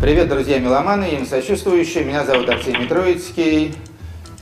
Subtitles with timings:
[0.00, 2.04] Привет, друзья меломаны, им сочувствующие.
[2.04, 3.74] Меня зовут Артемий Троицкий.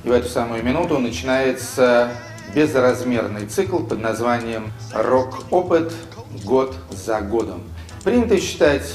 [0.05, 2.13] И в эту самую минуту начинается
[2.55, 5.93] безразмерный цикл под названием «Рок-опыт.
[6.45, 7.65] Год за годом».
[8.05, 8.95] Принято считать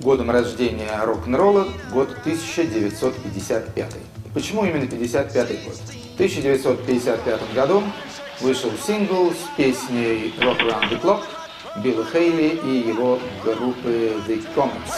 [0.00, 3.94] годом рождения рок-н-ролла год 1955.
[4.32, 5.74] Почему именно 55 год?
[5.74, 7.82] В 1955 году
[8.40, 11.24] вышел сингл с песней «Rock Around the Clock»
[11.82, 14.94] Билла Хейли и его группы The Comets.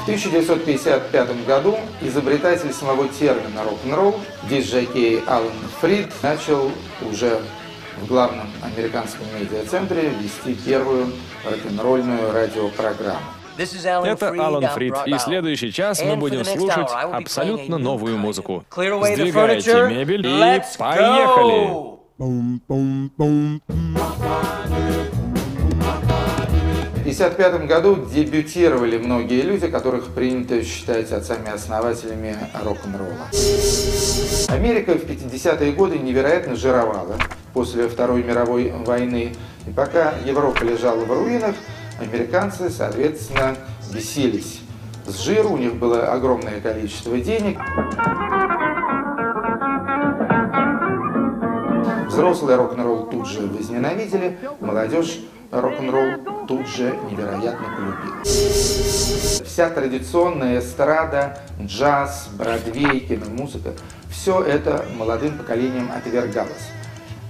[0.00, 4.18] В 1955 году изобретатель самого термина рок-н-ролл,
[4.48, 7.40] диджей Алан Фрид, начал уже
[8.00, 11.12] в главном американском медиацентре вести первую
[11.44, 13.37] рок-н-ролльную радиопрограмму.
[13.58, 18.64] Это Алан Фрид, и следующий час мы будем слушать абсолютно новую музыку.
[18.70, 21.98] Сдвигайте мебель и поехали!
[26.98, 33.28] В 1955 году дебютировали многие люди, которых принято считать отцами-основателями рок-н-ролла.
[34.48, 37.16] Америка в 50-е годы невероятно жировала
[37.54, 39.34] после Второй мировой войны.
[39.66, 41.54] И пока Европа лежала в руинах,
[41.98, 43.56] американцы, соответственно,
[43.92, 44.60] бесились
[45.06, 47.58] с жиру, у них было огромное количество денег.
[52.08, 58.24] Взрослый рок-н-ролл тут же возненавидели, молодежь рок-н-ролл тут же невероятно полюбила.
[58.24, 63.72] Вся традиционная эстрада, джаз, бродвей, киномузыка–
[64.10, 66.70] все это молодым поколением отвергалось.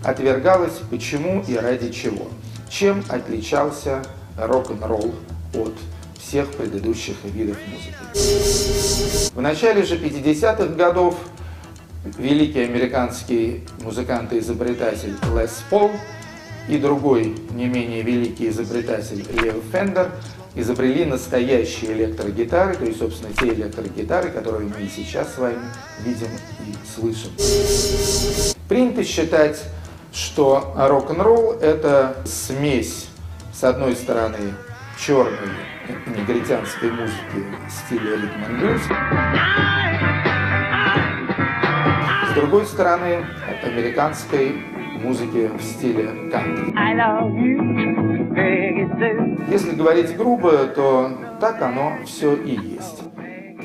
[0.04, 2.28] Отвергалось почему и ради чего.
[2.70, 4.02] Чем отличался
[4.38, 5.14] рок-н-ролл
[5.54, 5.74] от
[6.18, 9.32] всех предыдущих видов музыки.
[9.34, 11.16] В начале же 50-х годов
[12.16, 15.90] великий американский музыкант и изобретатель Лес Пол
[16.68, 20.10] и другой не менее великий изобретатель Лео Фендер
[20.54, 25.60] изобрели настоящие электрогитары, то есть, собственно, те электрогитары, которые мы и сейчас с вами
[26.04, 26.28] видим
[26.66, 27.30] и слышим.
[28.68, 29.62] Принято считать,
[30.12, 33.07] что рок-н-ролл– это смесь
[33.58, 34.54] с одной стороны,
[34.96, 35.50] черной
[36.06, 38.82] негритянской музыки стиля ритм and блюз,
[42.30, 43.24] с другой стороны,
[43.64, 44.62] американской
[45.02, 46.72] музыки в стиле кантри.
[49.50, 53.02] Если говорить грубо, то так оно все и есть.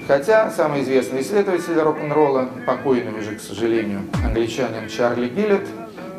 [0.07, 5.67] Хотя самый известный исследователь рок-н-ролла, покойный уже, к сожалению, англичанин Чарли Гиллет,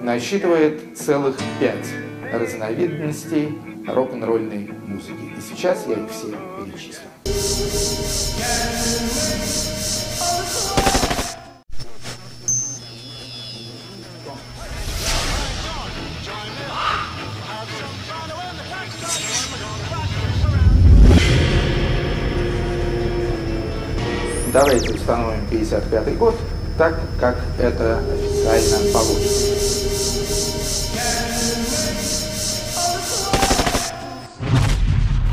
[0.00, 1.92] насчитывает целых пять
[2.38, 5.32] разновидностей рок-н-ролльной музыки.
[5.36, 6.28] И сейчас я их все
[6.58, 7.08] перечислю.
[24.52, 26.36] Давайте установим 55 год,
[26.78, 29.93] так как это официально положено.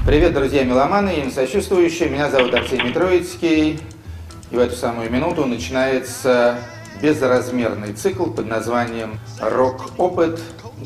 [0.03, 2.09] Привет, друзья меломаны, им сочувствующие.
[2.09, 3.79] Меня зовут Артемий Троицкий.
[4.49, 6.57] И в эту самую минуту начинается
[7.03, 10.41] безразмерный цикл под названием «Рок-опыт.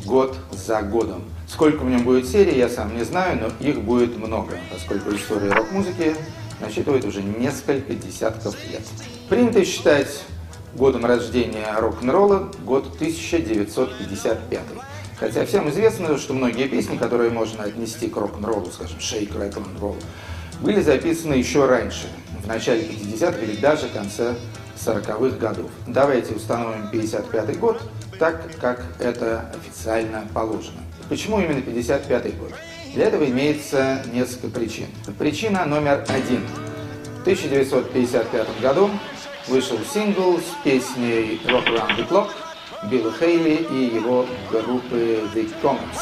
[0.05, 1.23] Год за годом».
[1.47, 5.53] Сколько в нем будет серий, я сам не знаю, но их будет много, поскольку история
[5.53, 6.13] рок-музыки
[6.59, 8.81] насчитывает уже несколько десятков лет.
[9.29, 10.25] Принято считать
[10.75, 14.59] годом рождения рок-н-ролла год 1955.
[15.19, 19.95] Хотя всем известно, что многие песни, которые можно отнести к рок-н-роллу, скажем, and Roll,
[20.59, 22.07] были записаны еще раньше,
[22.43, 24.35] в начале 50-х или даже конце
[24.75, 25.71] 40-х годов.
[25.87, 27.81] Давайте установим 55 год,
[28.19, 30.81] так как это официально положено.
[31.07, 32.51] Почему именно 55 год?
[32.93, 34.87] Для этого имеется несколько причин.
[35.17, 36.41] Причина номер один.
[37.19, 38.89] В 1955 году
[39.47, 42.29] вышел сингл с песней Rock Around the Clock
[42.83, 46.01] Билла Хейли и его группы The Comets.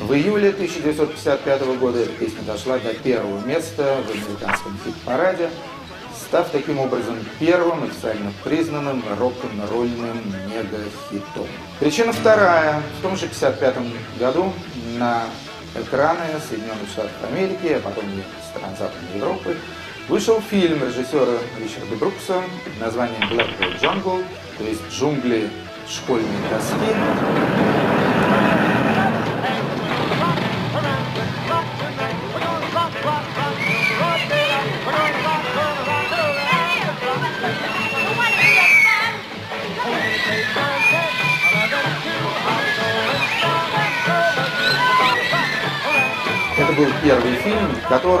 [0.00, 5.50] В июле 1955 года эта песня дошла до первого места в американском хит-параде
[6.34, 11.46] став таким образом первым официально признанным рок-н-ролльным мега-хитом.
[11.78, 12.82] Причина вторая.
[12.98, 14.52] В том же 1955 году
[14.98, 15.26] на
[15.76, 19.56] экраны Соединенных Штатов Америки, а потом и стран Западной Европы,
[20.08, 24.24] вышел фильм режиссера Ричарда Брукса под названием Blackboard Jungle,
[24.58, 25.48] то есть джунгли
[25.88, 28.03] школьной доски.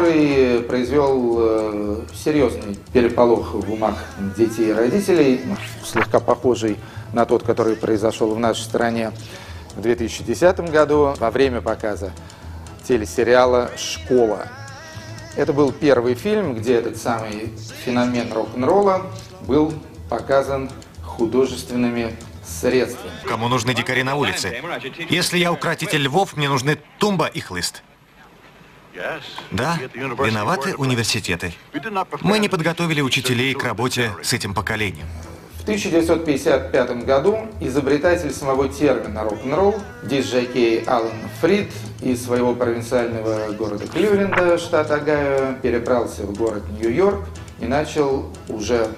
[0.04, 4.04] Который произвел э, серьезный переполох в умах
[4.36, 5.40] детей и родителей,
[5.82, 6.76] слегка похожий
[7.14, 9.12] на тот, который произошел в нашей стране
[9.74, 12.12] в 2010 году во время показа
[12.86, 14.48] телесериала «Школа».
[15.36, 17.50] Это был первый фильм, где этот самый
[17.84, 19.06] феномен рок-н-ролла
[19.46, 19.72] был
[20.10, 20.70] показан
[21.02, 22.14] художественными
[22.44, 23.10] средствами.
[23.26, 24.54] Кому нужны дикари на улице?
[25.08, 27.82] Если я укротитель львов, мне нужны тумба и хлыст.
[29.50, 31.52] Да, виноваты университеты.
[32.20, 35.06] Мы не подготовили учителей к работе с этим поколением.
[35.58, 41.10] В 1955 году изобретатель самого термина рок-н-ролл, диск-жокей Алан
[41.40, 47.24] Фрид из своего провинциального города Кливленда, штат Огайо, перебрался в город Нью-Йорк
[47.60, 48.90] и начал уже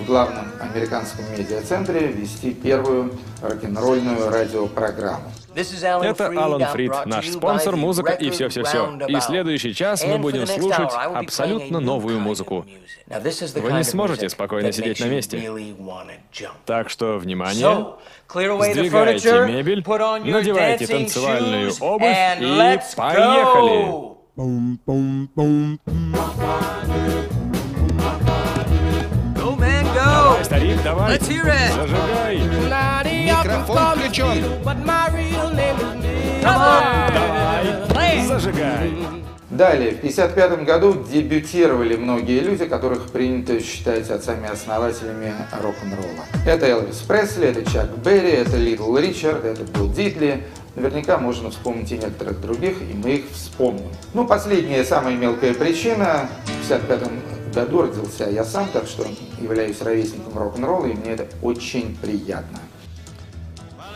[0.00, 3.12] в главном американском медиацентре вести первую
[3.42, 5.32] рок-н-ролльную радиопрограмму.
[5.54, 8.98] Это Алан Фрид, наш спонсор, музыка и все-все-все.
[9.08, 12.66] И следующий час мы будем слушать абсолютно новую музыку.
[13.06, 15.50] Вы не сможете спокойно сидеть на месте.
[16.66, 17.86] Так что, внимание,
[18.28, 19.82] сдвигайте мебель,
[20.24, 24.14] надевайте танцевальную обувь и поехали!
[24.36, 25.78] Давай,
[30.54, 31.18] старик, давай!
[31.18, 32.38] Зажигай!
[33.24, 34.44] Микрофон включен!
[36.42, 38.26] Давай!
[38.26, 38.92] Зажигай!
[39.50, 46.24] Далее, в 1955 году дебютировали многие люди, которых принято считать отцами-основателями рок-н-ролла.
[46.44, 50.42] Это Элвис Пресли, это Чак Берри, это Литл Ричард, это Билл Дитли.
[50.74, 53.92] Наверняка можно вспомнить и некоторых других, и мы их вспомним.
[54.12, 56.28] Ну, последняя, самая мелкая причина.
[56.46, 59.06] В 1955 году родился я сам, так что
[59.40, 62.58] являюсь ровесником рок-н-ролла, и мне это очень приятно.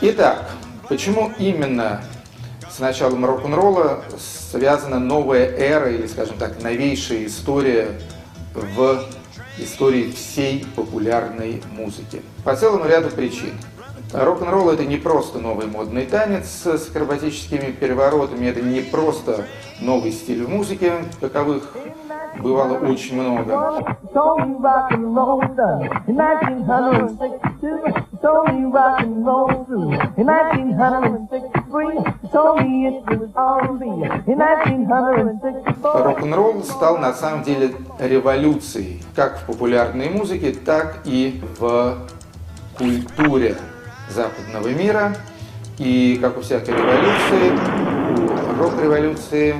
[0.01, 0.49] Итак,
[0.87, 2.01] почему именно
[2.71, 4.03] с началом рок-н-ролла
[4.51, 7.99] связана новая эра, или, скажем так, новейшая история
[8.53, 9.03] в
[9.57, 12.21] истории всей популярной музыки?
[12.43, 13.53] По целому ряду причин.
[14.13, 19.45] Рок-н-ролл это не просто новый модный танец с акробатическими переворотами, это не просто
[19.81, 21.75] новый стиль в музыке, таковых
[22.37, 23.85] бывало очень много.
[35.83, 41.97] Рок-н-ролл стал на самом деле революцией, как в популярной музыке, так и в
[42.77, 43.55] культуре
[44.09, 45.15] западного мира.
[45.77, 47.51] И, как у всякой революции,
[48.59, 49.55] рок-революции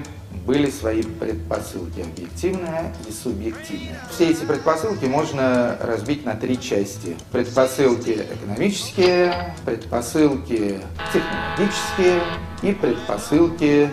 [0.49, 3.99] были свои предпосылки, объективные и субъективные.
[4.09, 7.15] Все эти предпосылки можно разбить на три части.
[7.31, 10.81] Предпосылки экономические, предпосылки
[11.13, 12.23] технологические
[12.63, 13.91] и предпосылки,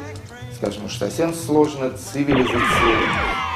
[0.54, 3.10] скажем уж совсем сложно, цивилизационные.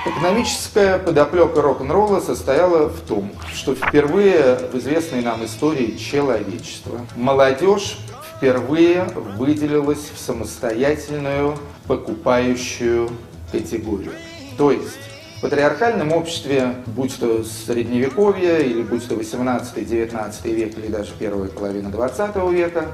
[0.05, 7.97] Экономическая подоплека рок-н-ролла состояла в том, что впервые в известной нам истории человечества молодежь
[8.40, 9.04] впервые
[9.37, 13.10] выделилась в самостоятельную покупающую
[13.52, 14.12] категорию.
[14.56, 14.98] То есть
[15.37, 21.90] в патриархальном обществе, будь то средневековье, или будь то 18-19 век, или даже первая половина
[21.90, 22.87] 20 века,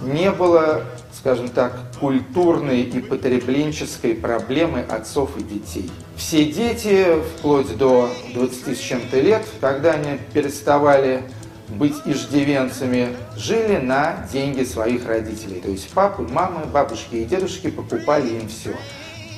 [0.00, 0.82] не было,
[1.12, 5.90] скажем так, культурной и потребленческой проблемы отцов и детей.
[6.14, 11.24] Все дети, вплоть до 20 с чем-то лет, когда они переставали
[11.70, 15.60] быть иждивенцами, жили на деньги своих родителей.
[15.60, 18.74] То есть папы, мамы, бабушки и дедушки покупали им все.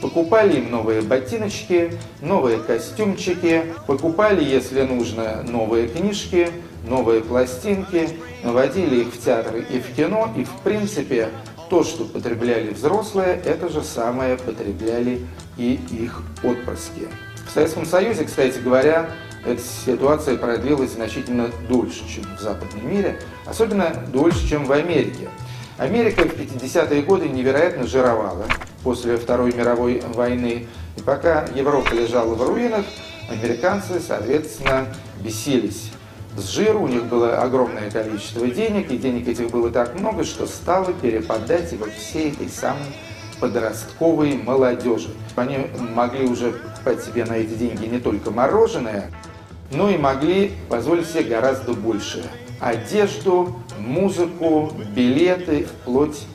[0.01, 6.49] Покупали им новые ботиночки, новые костюмчики, покупали, если нужно, новые книжки,
[6.89, 8.09] новые пластинки,
[8.43, 11.29] наводили их в театры и в кино, и в принципе
[11.71, 15.21] то, что потребляли взрослые, это же самое потребляли
[15.57, 17.09] и их отпрыски.
[17.49, 19.11] В Советском Союзе, кстати говоря,
[19.45, 25.29] эта ситуация продлилась значительно дольше, чем в западном мире, особенно дольше, чем в Америке.
[25.79, 28.45] Америка в 50-е годы невероятно жировала
[28.83, 32.85] после Второй мировой войны, и пока Европа лежала в руинах,
[33.29, 34.87] американцы, соответственно,
[35.21, 35.91] бесились
[36.37, 40.47] с жиру, у них было огромное количество денег, и денег этих было так много, что
[40.47, 42.87] стало перепадать и вот всей этой самой
[43.41, 45.11] подростковой молодежи.
[45.37, 45.59] Они
[45.95, 49.11] могли уже покупать себе на эти деньги не только мороженое,
[49.73, 52.31] но и могли позволить себе гораздо больше.
[52.61, 56.27] Одежду, музыку, билеты, вплоть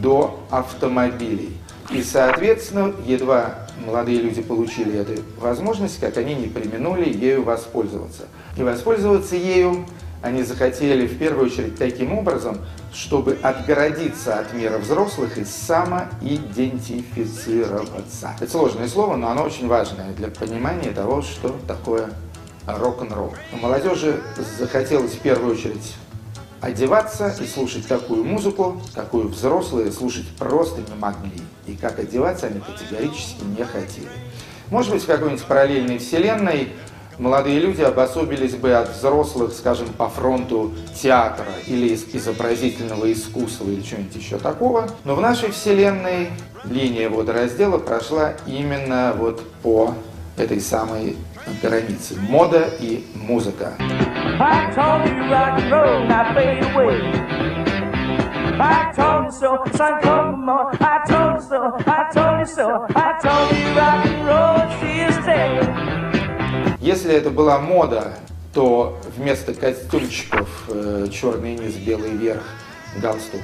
[0.00, 1.56] до автомобилей.
[1.90, 8.24] И, соответственно, едва молодые люди получили эту возможность, как они не применули ею воспользоваться.
[8.56, 9.86] И воспользоваться ею
[10.22, 12.58] они захотели в первую очередь таким образом,
[12.94, 18.34] чтобы отгородиться от мира взрослых и самоидентифицироваться.
[18.40, 22.10] Это сложное слово, но оно очень важное для понимания того, что такое
[22.66, 23.34] рок-н-ролл.
[23.52, 24.20] Молодежи
[24.58, 25.94] захотелось в первую очередь
[26.60, 31.42] одеваться и слушать такую музыку, какую взрослые слушать просто не могли.
[31.66, 34.08] И как одеваться они категорически не хотели.
[34.70, 36.72] Может быть, в какой-нибудь параллельной вселенной
[37.18, 44.16] молодые люди обособились бы от взрослых, скажем, по фронту театра или изобразительного искусства или чего-нибудь
[44.16, 44.88] еще такого.
[45.04, 46.30] Но в нашей вселенной
[46.64, 49.94] линия водораздела прошла именно вот по
[50.36, 51.16] этой самой
[51.62, 52.16] границе.
[52.20, 53.72] Мода и музыка.
[66.80, 68.12] Если это была мода,
[68.52, 72.42] то вместо костюмчиков э, черный низ, белый верх,
[73.00, 73.40] галстук,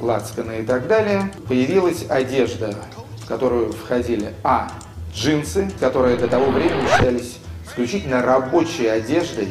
[0.00, 2.74] лацканы и так далее, появилась одежда,
[3.22, 4.68] в которую входили а.
[5.14, 7.37] джинсы, которые до того времени считались
[7.78, 9.48] исключительно рабочей одеждой,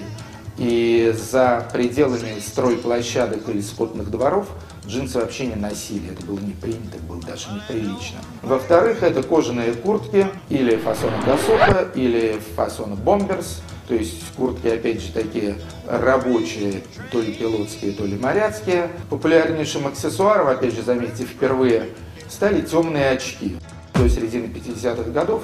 [0.57, 4.47] и за пределами стройплощадок или скотных дворов
[4.85, 6.11] джинсы вообще не носили.
[6.11, 8.17] Это было не принято, было даже неприлично.
[8.41, 13.61] Во-вторых, это кожаные куртки или фасона гасока, или фасона бомберс.
[13.87, 15.55] То есть куртки, опять же, такие
[15.87, 16.81] рабочие,
[17.11, 18.89] то ли пилотские, то ли моряцкие.
[19.09, 21.89] Популярнейшим аксессуаром, опять же, заметьте, впервые
[22.27, 23.57] стали темные очки.
[23.93, 25.43] До середины 50-х годов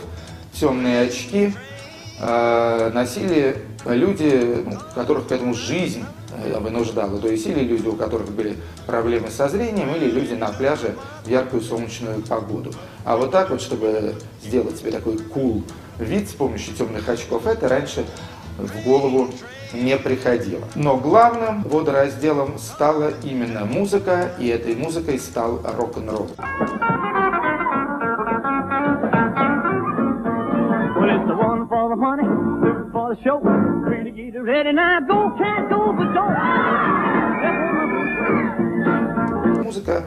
[0.54, 1.54] темные очки
[2.20, 4.66] э, носили люди,
[4.96, 7.20] которых к этому жизнь э, вынуждала.
[7.20, 11.30] То есть или люди, у которых были проблемы со зрением, или люди на пляже в
[11.30, 12.72] яркую солнечную погоду.
[13.06, 15.64] А вот так вот, чтобы сделать себе такой cool
[16.00, 18.06] вид с помощью темных очков, это раньше
[18.58, 19.30] в голову
[19.74, 20.64] не приходило.
[20.76, 26.30] Но главным водоразделом стала именно музыка, и этой музыкой стал рок-н-ролл.
[31.96, 33.40] The show.
[33.40, 36.34] Ready, get ready now, go, can't go, but don't.
[39.64, 40.04] Музыка,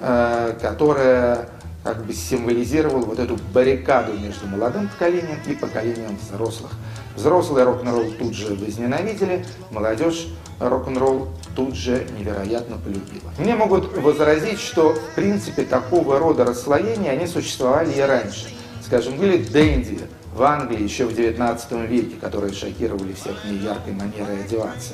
[0.00, 1.48] э, которая
[1.84, 6.72] как бы символизировала вот эту баррикаду между молодым поколением и поколением взрослых.
[7.16, 10.28] Взрослые рок-н-ролл тут же возненавидели, молодежь
[10.60, 13.30] рок-н-ролл тут же невероятно полюбила.
[13.38, 18.48] Мне могут возразить, что в принципе такого рода расслоения они существовали и раньше.
[18.82, 20.00] Скажем, были дэнди,
[20.38, 24.92] в Англии еще в 19 веке, которые шокировали всех неяркой манерой одеваться.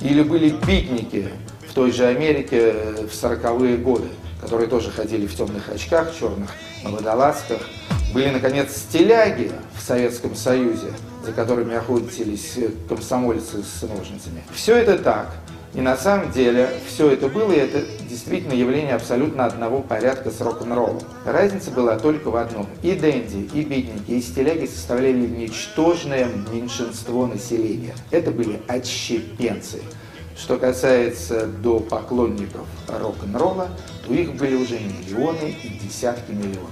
[0.00, 1.28] Или были битники
[1.68, 2.72] в той же Америке
[3.06, 4.08] в 40-е годы,
[4.40, 6.50] которые тоже ходили в темных очках, черных
[6.82, 7.60] на водолазках.
[8.14, 10.92] Были, наконец, стиляги в Советском Союзе,
[11.22, 14.42] за которыми охотились комсомольцы с ножницами.
[14.54, 15.34] Все это так.
[15.74, 17.84] И на самом деле все это было, и это
[18.28, 21.00] действительно явление абсолютно одного порядка с рок-н-роллом.
[21.24, 22.66] Разница была только в одном.
[22.82, 27.94] И Дэнди, и битники, и стиляги составляли ничтожное меньшинство населения.
[28.10, 29.80] Это были отщепенцы.
[30.36, 33.68] Что касается до поклонников рок-н-ролла,
[34.06, 36.68] то их были уже миллионы и десятки миллионов.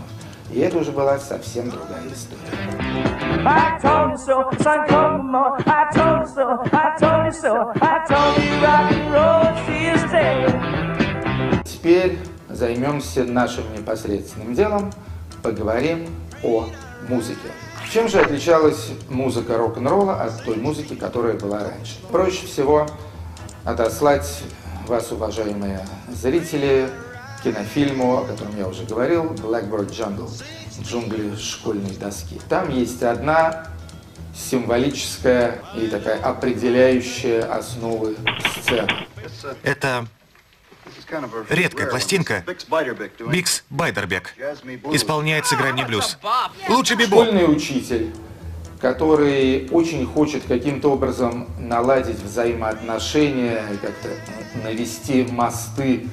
[0.53, 3.43] И это уже была совсем другая история.
[11.87, 14.93] Теперь займемся нашим непосредственным делом,
[15.41, 16.09] поговорим
[16.43, 16.69] о
[17.09, 17.49] музыке.
[17.93, 22.01] Чем же отличалась музыка рок-н-ролла от той музыки, которая была раньше?
[22.11, 22.89] Проще всего
[23.65, 24.43] отослать
[24.89, 26.89] вас, уважаемые зрители,
[27.45, 30.29] кинофильму, о котором я уже говорил, Blackbird Jungle,
[30.83, 32.41] джунгли школьной доски.
[32.49, 33.69] Там есть одна
[34.35, 38.17] символическая и такая определяющая основы
[38.61, 38.89] сцена.
[39.63, 40.09] Это
[41.49, 42.45] редкая пластинка
[43.31, 44.35] Бикс Байдербек.
[44.93, 46.19] Исполняет «Сыграй мне блюз».
[46.69, 47.25] Лучше бибоп.
[47.25, 48.13] Школьный учитель,
[48.81, 54.09] который очень хочет каким-то образом наладить взаимоотношения, как-то
[54.63, 56.09] навести мосты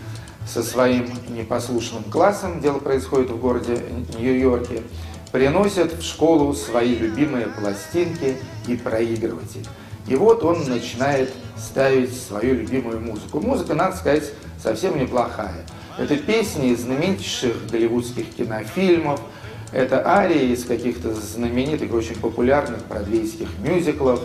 [0.48, 3.82] со своим непослушным классом, дело происходит в городе
[4.18, 4.84] Нью-Йорке,
[5.32, 9.66] приносят в школу свои любимые пластинки и проигрыватель.
[10.08, 13.40] И вот он начинает ставить свою любимую музыку.
[13.40, 14.34] Музыка, надо сказать,
[14.64, 15.66] совсем неплохая.
[15.98, 19.20] Это песни из знаменитейших голливудских кинофильмов,
[19.72, 24.22] это арии из каких-то знаменитых, очень популярных бродвейских мюзиклов,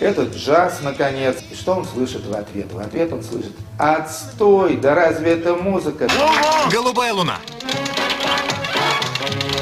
[0.00, 1.36] этот джаз, наконец.
[1.50, 2.72] И что он слышит в ответ?
[2.72, 4.76] В ответ он слышит «Отстой!
[4.76, 6.08] Да разве это музыка?»
[6.72, 7.38] «Голубая луна!»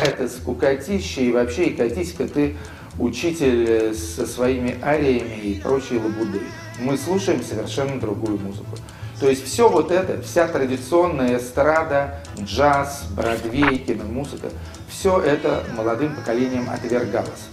[0.03, 2.57] Это скукотища и вообще, и катись-ка ты
[2.99, 6.43] учитель со своими ариями и прочей лабудой.
[6.81, 8.77] мы слушаем совершенно другую музыку.
[9.21, 14.51] То есть все вот это, вся традиционная эстрада, джаз, бродвей, киномузыка,
[14.91, 17.49] все это молодым поколением отвергалось.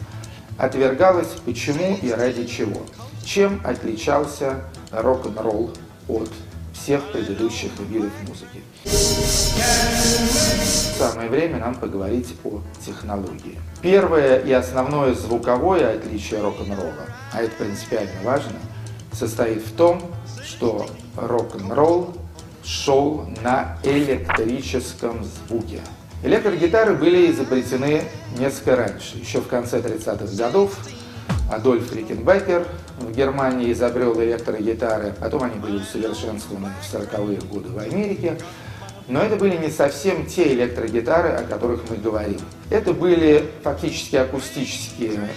[0.58, 2.82] Отвергалось почему и ради чего.
[3.24, 5.72] Чем отличался рок-н-ролл
[6.10, 6.30] от
[6.74, 8.62] всех предыдущих видов музыки.
[10.98, 13.58] Самое время нам поговорить о технологии.
[13.82, 18.60] Первое и основное звуковое отличие рок-н-ролла, а это принципиально важно,
[19.14, 20.02] состоит в том,
[20.44, 22.14] что рок-н-ролл
[22.64, 25.82] шел на электрическом звуке.
[26.24, 28.04] Электрогитары были изобретены
[28.38, 30.78] несколько раньше, еще в конце 30-х годов.
[31.52, 32.66] Адольф Рикенбекер
[33.00, 38.38] в Германии изобрел электрогитары, потом они были усовершенствованы в 40-е годы в Америке.
[39.10, 42.40] Но это были не совсем те электрогитары, о которых мы говорим.
[42.70, 45.28] Это были фактически акустические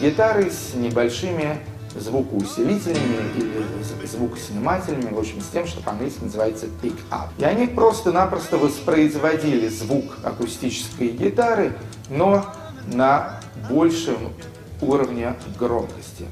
[0.00, 1.58] гитары с небольшими
[1.94, 7.28] звукоусилителями или звукоснимателями, в общем, с тем, что по-английски называется pick-up.
[7.38, 11.76] И они просто-напросто воспроизводили звук акустической гитары,
[12.10, 12.46] но
[12.92, 14.32] на большем
[14.80, 16.26] уровне громкости.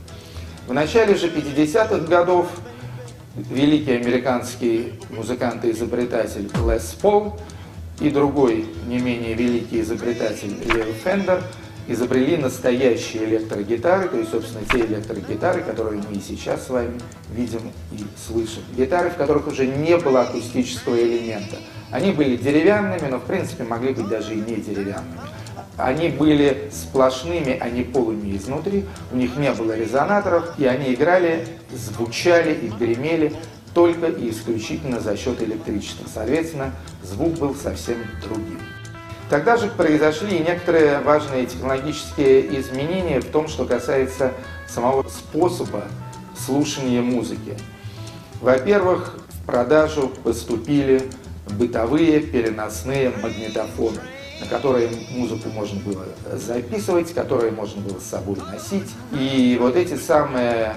[0.67, 2.49] В начале же 50-х годов
[3.37, 7.39] великий американский музыкант и изобретатель Лес Пол
[8.01, 11.43] и другой не менее великий изобретатель Лео Фендер–
[11.89, 17.73] изобрели настоящие электрогитары, то есть, собственно, те электрогитары, которые мы и сейчас с вами видим
[17.93, 18.63] и слышим.
[18.77, 21.57] Гитары, в которых уже не было акустического элемента.
[21.91, 25.21] Они были деревянными, но, в принципе, могли быть даже и не деревянными.
[25.77, 31.47] Они были сплошными, а не полыми изнутри, у них не было резонаторов, и они играли,
[31.73, 33.33] звучали и гремели
[33.75, 36.07] только и исключительно за счет электричества.
[36.13, 36.73] Соответственно,
[37.03, 38.61] звук был совсем другим.
[39.33, 44.35] Тогда же произошли некоторые важные технологические изменения в том, что касается
[44.69, 45.85] самого способа
[46.37, 47.57] слушания музыки.
[48.43, 51.09] Во-первых, в продажу поступили
[51.59, 54.01] бытовые переносные магнитофоны,
[54.39, 58.91] на которые музыку можно было записывать, которые можно было с собой носить.
[59.13, 60.75] И вот эти самые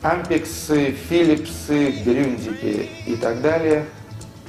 [0.00, 3.84] ампексы, филипсы, грюндики и так далее–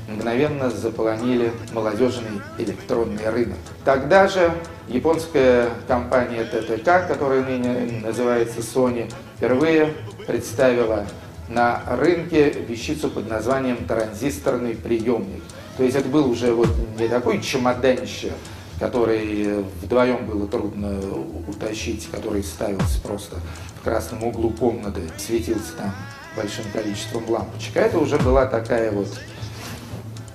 [0.07, 3.57] мгновенно заполонили молодежный электронный рынок.
[3.83, 4.51] Тогда же
[4.87, 9.93] японская компания ТТК, которая ныне называется Sony, впервые
[10.27, 11.05] представила
[11.47, 15.43] на рынке вещицу под названием транзисторный приемник.
[15.77, 18.31] То есть это был уже вот не такой чемоданище,
[18.79, 20.99] который вдвоем было трудно
[21.47, 23.37] утащить, который ставился просто
[23.79, 25.93] в красном углу комнаты, светился там
[26.35, 27.77] большим количеством лампочек.
[27.77, 29.07] А это уже была такая вот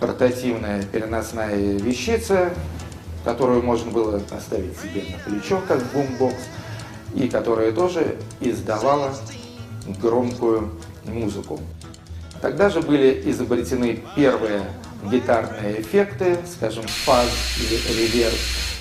[0.01, 2.53] портативная переносная вещица,
[3.25, 6.43] которую можно было поставить себе на плечо, как бумбокс,
[7.15, 9.15] и которая тоже издавала
[10.01, 10.71] громкую
[11.05, 11.61] музыку.
[12.41, 14.65] Тогда же были изобретены первые
[15.11, 18.37] гитарные эффекты, скажем, фаз или реверб.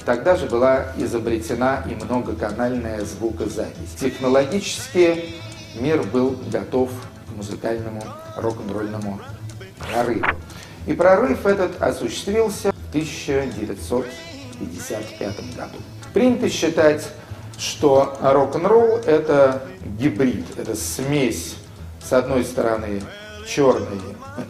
[0.06, 3.94] Тогда же была изобретена и многоканальная звукозапись.
[4.00, 5.36] Технологически
[5.76, 6.90] мир был готов
[7.28, 8.02] к музыкальному
[8.38, 9.20] рок-н-ролльному
[9.78, 10.26] прорыву.
[10.88, 15.78] И прорыв этот осуществился в 1955 году.
[16.14, 17.08] Принято считать,
[17.58, 19.64] что рок-н-ролл– это
[20.00, 21.56] гибрид, это смесь,
[22.02, 23.02] с одной стороны,
[23.48, 24.00] черной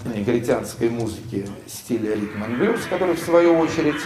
[0.05, 4.01] негритянской музыки стиля ритм блюз, который, в свою очередь,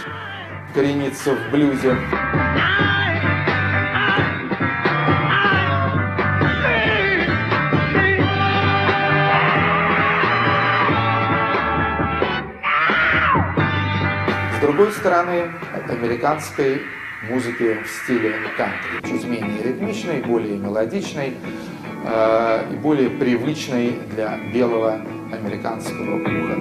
[0.74, 1.96] коренится в блюзе.
[14.74, 15.52] Другой стороны,
[15.88, 16.82] американской
[17.30, 21.34] музыки в стиле кантри, чуть менее ритмичной, более мелодичной
[22.04, 25.00] э, и более привычной для белого
[25.32, 26.60] американского уха.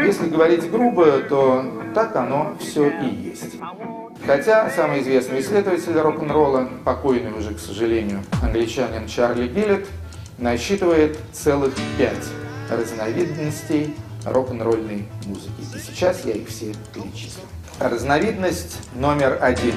[0.00, 3.58] Если говорить грубо, то так оно все и есть.
[4.26, 9.88] Хотя самый известный исследователь рок-н-ролла, покойный уже, к сожалению, англичанин Чарли Гиллет,
[10.38, 12.24] насчитывает целых пять
[12.70, 15.52] разновидностей рок-н-ролльной музыки.
[15.60, 17.42] И сейчас я их все перечислю.
[17.80, 19.74] Разновидность номер один.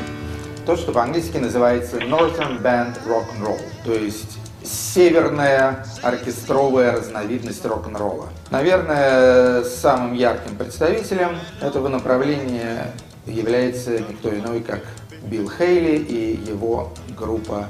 [0.66, 8.30] То, что по-английски называется Northern Band Rock and Roll, то есть северная оркестровая разновидность рок-н-ролла.
[8.52, 12.92] Наверное, самым ярким представителем этого направления
[13.26, 14.82] является никто иной, как
[15.24, 17.70] Билл Хейли и его группа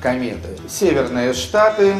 [0.00, 0.56] кометы.
[0.68, 1.94] Северные штаты,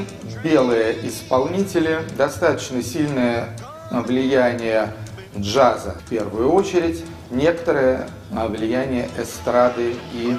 [0.45, 3.57] белые исполнители, достаточно сильное
[3.91, 4.93] влияние
[5.37, 10.37] джаза в первую очередь, некоторое влияние эстрады и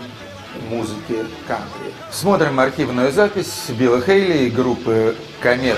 [0.69, 1.93] музыки кантри.
[2.11, 5.77] Смотрим архивную запись Билла Хейли и группы «Комет».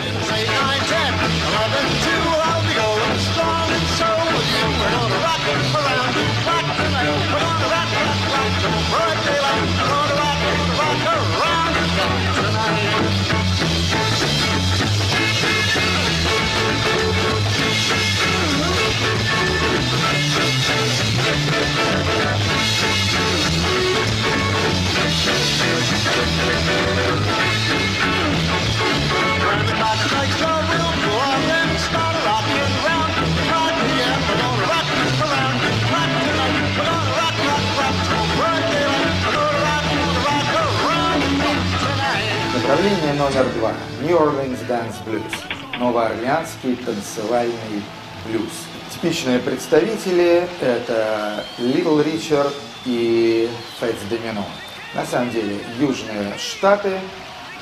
[42.70, 43.74] Направление номер два.
[44.04, 45.80] New Orleans Dance Blues.
[45.80, 47.82] Новоорлеанский танцевальный
[48.28, 48.52] блюз.
[48.94, 52.54] Типичные представители– это Little Richard
[52.86, 54.46] и Фэтс Домино.
[54.94, 57.00] На самом деле, Южные Штаты,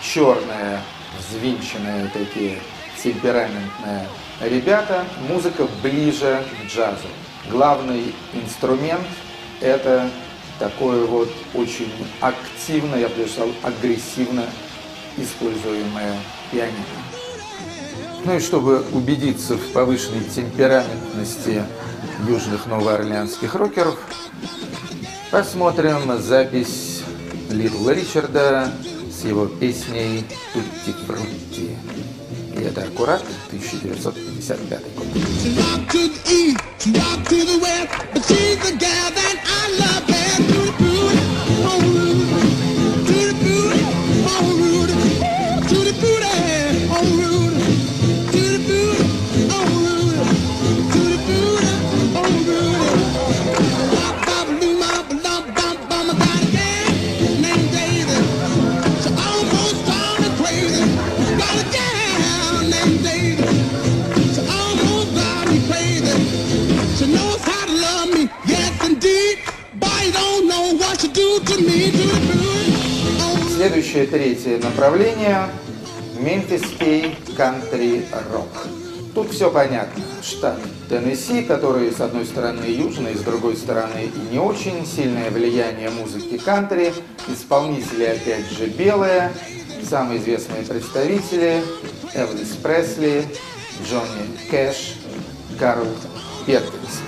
[0.01, 0.81] черные,
[1.17, 2.59] взвинченные такие,
[3.01, 4.05] темпераментные
[4.41, 7.07] ребята, музыка ближе к джазу.
[7.49, 9.07] Главный инструмент–
[9.61, 10.09] это
[10.59, 14.43] такое вот очень активно, я бы сказал, агрессивно
[15.17, 16.15] используемое
[16.51, 16.83] пианино.
[18.25, 21.63] Ну и чтобы убедиться в повышенной темпераментности
[22.27, 23.97] южных новоорлеанских рокеров,
[25.31, 27.03] посмотрим запись
[27.49, 28.71] Литла Ричарда
[29.09, 31.77] с его песней «Тутти Фрутти».
[32.57, 35.05] И это аккурат 1955 год.
[73.55, 75.47] Следующее третье направление–
[76.19, 78.67] мемфисский кантри-рок.
[79.15, 80.03] Тут все понятно.
[80.21, 85.89] Штат Теннесси, который с одной стороны южный, с другой стороны и не очень, сильное влияние
[85.89, 86.93] музыки кантри,
[87.29, 89.31] исполнители опять же белые,
[89.89, 91.63] самые известные представители–
[92.13, 93.25] Элвис Пресли,
[93.87, 94.95] Джонни Кэш,
[95.57, 95.87] Карл
[96.45, 97.06] Перкинс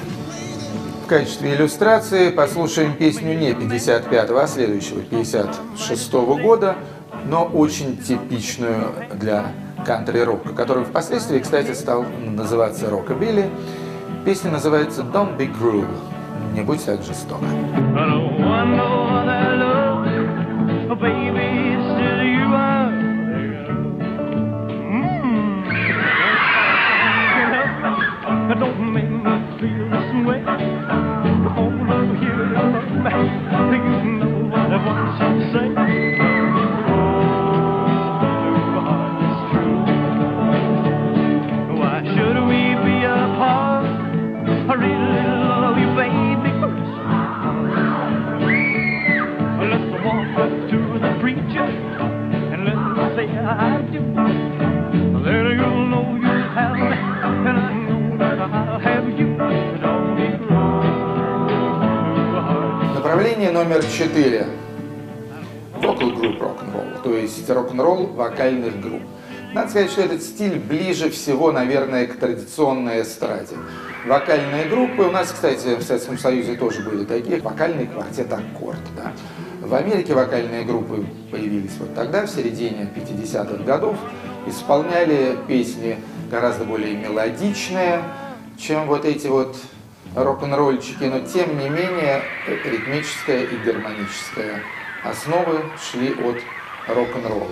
[1.09, 6.75] качестве иллюстрации послушаем песню не 55-го, а следующего, 56-го года,
[7.25, 9.47] но очень типичную для
[9.85, 13.49] кантри-рока, который впоследствии, кстати, стал называться рокобилли.
[14.23, 15.87] Песня называется «Don't be cruel»,
[16.53, 17.43] «Не будь так жестоко».
[20.93, 21.68] Don't
[34.03, 36.88] know what I want to say.
[63.39, 64.47] Направление номер четыре.
[65.79, 69.01] Group rock-and-roll, то есть рок-н-ролл вокальных групп.
[69.53, 73.55] Надо сказать, что этот стиль ближе всего, наверное, к традиционной эстраде.
[74.05, 78.81] Вокальные группы, у нас, кстати, в Советском Союзе тоже были такие, вокальный квартет «Аккорд».
[78.97, 79.13] Да.
[79.65, 83.95] В Америке вокальные группы появились вот тогда, в середине 50-х годов,
[84.47, 85.97] исполняли песни
[86.29, 88.01] гораздо более мелодичные,
[88.57, 89.55] чем вот эти вот
[90.15, 94.63] рок-н-ролльчики, но тем не менее ритмическая и гармоническая
[95.03, 96.37] основы шли от
[96.87, 97.51] рок-н-ролла.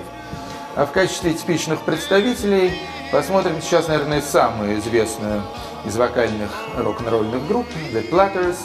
[0.76, 2.72] А в качестве типичных представителей
[3.12, 5.42] посмотрим сейчас, наверное, самую известную
[5.86, 8.58] из вокальных рок-н-ролльных групп The Platters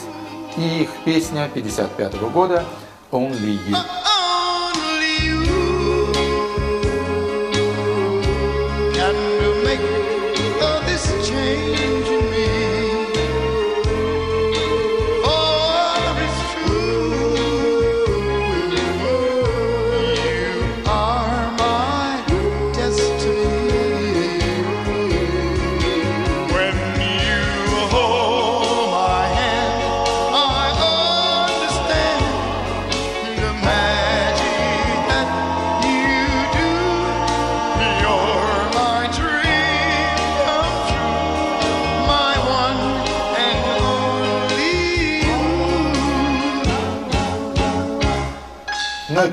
[0.57, 2.65] и их песня 55 -го года
[3.11, 4.12] «Only You».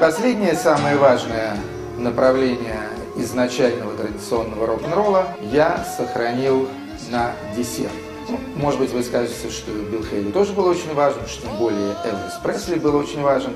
[0.00, 1.58] Последнее, самое важное
[1.98, 6.68] направление изначального традиционного рок-н-ролла я сохранил
[7.10, 7.92] на десерт.
[8.30, 12.32] Ну, может быть, вы скажете, что Билл Хейли тоже был очень важен, что более Элвис
[12.42, 13.52] Пресли был очень важен.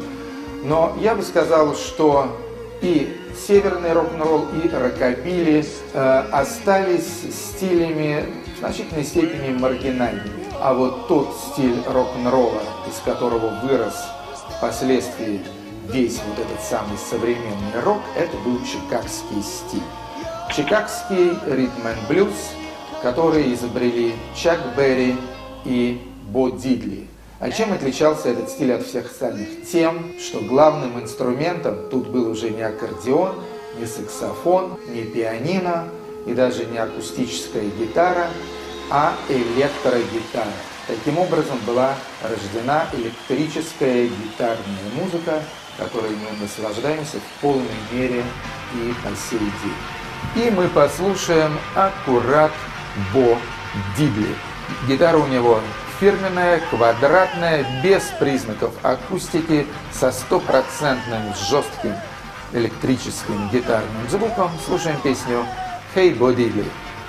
[0.65, 2.37] Но я бы сказал, что
[2.83, 3.17] и
[3.49, 10.45] северный рок-н-ролл, и рокобили э, остались стилями в значительной степени маргинальными.
[10.61, 13.95] А вот тот стиль рок-н-ролла, из которого вырос
[14.59, 15.41] впоследствии
[15.93, 19.83] весь вот этот самый современный рок, это был чикагский стиль.
[20.55, 22.35] Чикагский ритм and блюз,
[23.03, 25.17] который изобрели Чак Берри
[25.65, 27.09] и Бо Дидли.
[27.41, 29.67] А чем отличался этот стиль от всех остальных?
[29.71, 33.35] Тем, что главным инструментом тут был уже не аккордеон,
[33.79, 35.89] не саксофон, не пианино
[36.27, 38.29] и даже не акустическая гитара,
[38.91, 40.53] а электрогитара.
[40.87, 45.43] Таким образом была рождена электрическая гитарная музыка,
[45.77, 48.25] которой мы наслаждаемся в полной мере
[48.75, 50.47] и по сей день.
[50.47, 52.53] И мы послушаем аккурат
[53.13, 53.39] Бо
[53.97, 54.35] Дидли.
[54.89, 55.61] Гитара у него
[56.01, 61.95] фирменная, квадратная, без признаков акустики, со стопроцентным жестким
[62.53, 64.51] электрическим гитарным звуком.
[64.67, 65.45] Слушаем песню
[65.95, 66.69] «Hey Bo Diddley»,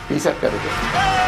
[0.09, 1.24] 55 год.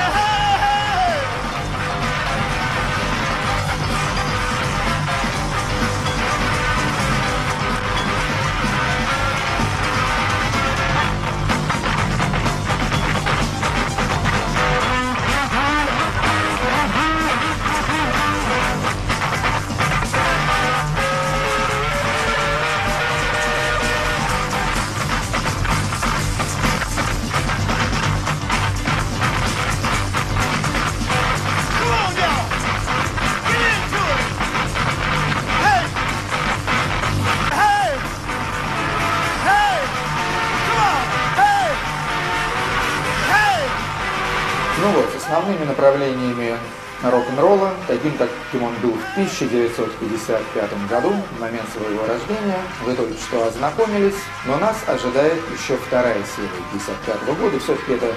[45.97, 46.57] Направлениями
[47.03, 52.59] рок-н-ролла, таким, каким он был в 1955 году, в момент своего рождения.
[52.83, 57.59] Вы только что ознакомились, но нас ожидает еще вторая серия 1955 года.
[57.59, 58.13] Все-таки это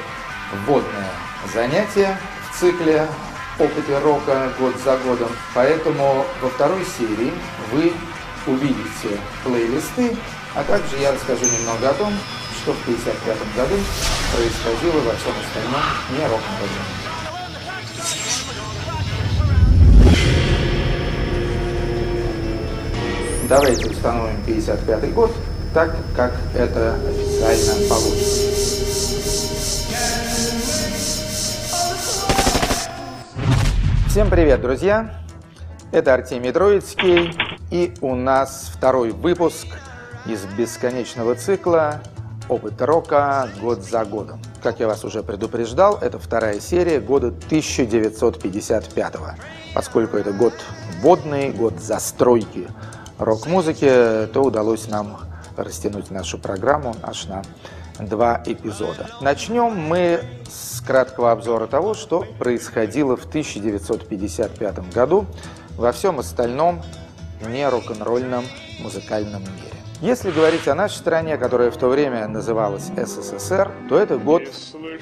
[0.67, 1.11] вводное
[1.53, 2.19] занятие
[2.51, 3.07] в цикле
[3.59, 5.31] опыте рока год за годом.
[5.55, 7.33] Поэтому во второй серии
[7.73, 7.93] вы
[8.47, 10.17] увидите плейлисты,
[10.55, 12.13] а также я расскажу немного о том,
[12.63, 13.77] что в 1955 году
[14.35, 15.83] происходило во всем остальном
[16.17, 17.00] не рок-н-ролле.
[23.51, 25.33] Давайте установим 55 год,
[25.75, 28.21] так как это официально положено.
[34.07, 35.17] Всем привет, друзья!
[35.91, 37.37] Это Артемий Троицкий,
[37.73, 39.67] и у нас второй выпуск
[40.27, 42.03] из бесконечного цикла
[42.49, 44.41] «Опыт рока год за годом».
[44.63, 49.15] Как я вас уже предупреждал, это вторая серия года 1955
[49.75, 50.55] Поскольку это год
[51.03, 52.69] водный, год застройки
[53.21, 55.19] рок-музыки, то удалось нам
[55.57, 57.43] растянуть нашу программу аж на
[57.99, 59.11] два эпизода.
[59.21, 65.27] Начнем мы с краткого обзора того, что происходило в 1955 году
[65.77, 66.83] во всем остальном
[67.47, 68.45] не рок-н-ролльном
[68.81, 69.81] музыкальном мире.
[70.01, 74.45] Если говорить о нашей стране, которая в то время называлась СССР, то это год,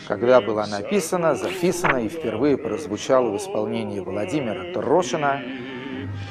[0.09, 5.41] когда была написана, записана и впервые прозвучала в исполнении Владимира Трошина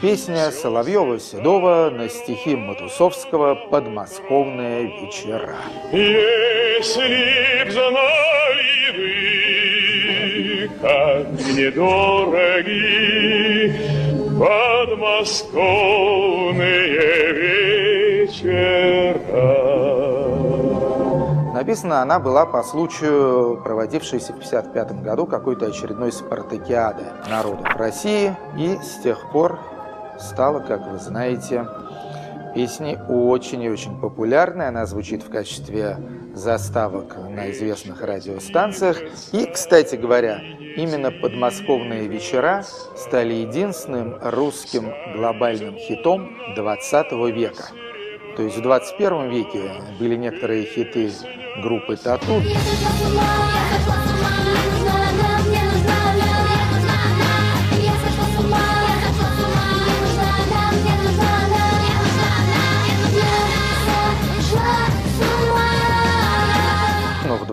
[0.01, 5.55] Песня Соловьева-Седова на стихи Матусовского «Подмосковные вечера».
[5.91, 13.73] Если б знали вы, как мне дороги
[14.37, 19.17] подмосковные вечера.
[21.53, 28.77] Написана она была по случаю проводившейся в 1955 году какой-то очередной спартакиады народов России, и
[28.77, 29.59] с тех пор
[30.19, 31.67] стала, как вы знаете,
[32.53, 34.67] песней очень и очень популярной.
[34.67, 35.97] Она звучит в качестве
[36.33, 38.97] заставок на известных радиостанциях.
[39.31, 40.39] И, кстати говоря,
[40.75, 42.63] именно «Подмосковные вечера»
[42.95, 47.65] стали единственным русским глобальным хитом 20 века.
[48.35, 51.11] То есть в 21 веке были некоторые хиты
[51.63, 52.41] группы «Тату».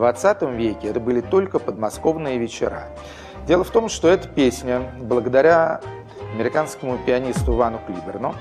[0.05, 2.89] 20 веке это были только подмосковные вечера.
[3.47, 5.81] Дело в том, что эта песня, благодаря
[6.35, 8.35] американскому пианисту Вану Клиберну,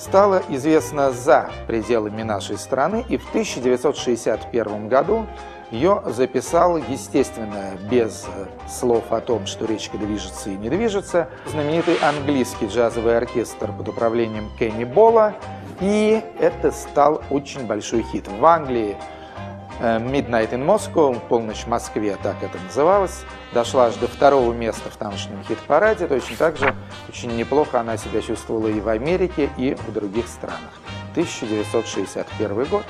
[0.00, 5.26] стала известна за пределами нашей страны, и в 1961 году
[5.70, 8.26] ее записал, естественно, без
[8.68, 14.50] слов о том, что речка движется и не движется, знаменитый английский джазовый оркестр под управлением
[14.58, 15.34] Кенни Болла,
[15.80, 18.26] и это стал очень большой хит.
[18.26, 18.96] В Англии
[19.80, 24.96] Midnight in Moscow, полночь в Москве, так это называлось, дошла аж до второго места в
[24.96, 26.06] тамошнем хит-параде.
[26.06, 26.74] Точно так же
[27.08, 30.72] очень неплохо она себя чувствовала и в Америке, и в других странах.
[31.12, 32.84] 1961 год,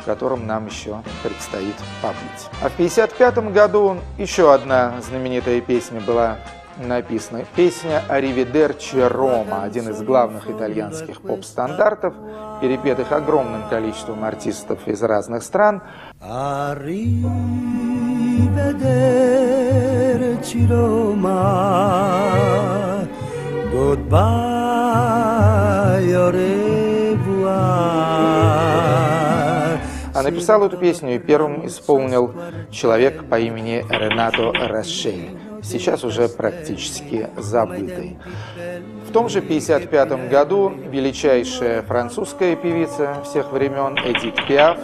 [0.00, 2.48] в котором нам еще предстоит побыть.
[2.62, 6.38] А в 1955 году еще одна знаменитая песня была
[6.78, 7.44] написана.
[7.54, 12.14] Песня «Аривидерчи Рома», один из главных итальянских поп-стандартов,
[12.60, 15.82] перепетых огромным количеством артистов из разных стран.
[16.20, 16.98] Arrivederci
[20.66, 21.38] Roma,
[23.72, 24.78] goodbye,
[26.14, 27.78] au revoir.
[30.14, 32.34] А написал эту песню и первым исполнил
[32.72, 38.18] человек по имени Ренато Расшель сейчас уже практически забытой.
[39.08, 44.78] В том же 1955 году величайшая французская певица всех времен Эдит Пиаф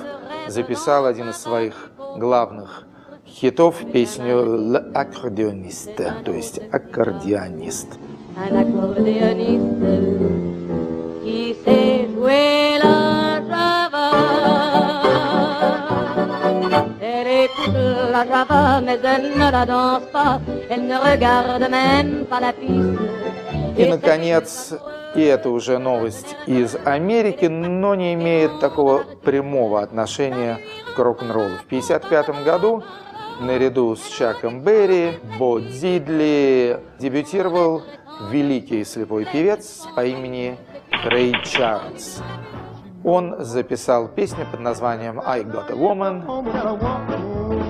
[0.49, 2.87] записала один из своих главных
[3.27, 7.99] хитов, песню «L'accordéoniste», то есть «Аккордеонист».
[8.37, 9.87] Un accordéoniste
[11.23, 11.94] qui sait
[18.25, 23.01] la java, mais elle ne la danse pas, elle ne regarde même pas la piste.
[23.77, 24.73] И, наконец,
[25.17, 30.61] и это уже новость из Америки, но не имеет такого прямого отношения
[30.95, 31.57] к рок-н-роллу.
[31.57, 32.85] В 1955 году
[33.41, 37.83] наряду с Чаком Берри Бо Дидли дебютировал
[38.31, 40.57] великий слепой певец по имени
[41.05, 42.23] Рэй Чарльз.
[43.03, 47.64] Он записал песню под названием «I Got a Woman».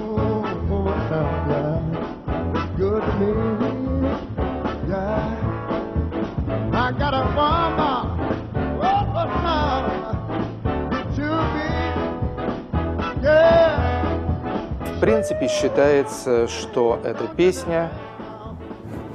[15.04, 17.90] Принципе, считается, что эта песня,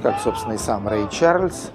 [0.04, 1.72] как, собственно, и сам Рэй Чарльз,